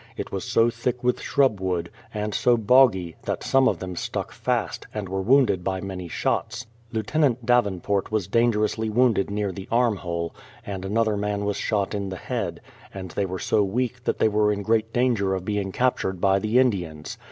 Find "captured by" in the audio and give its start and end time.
15.71-16.39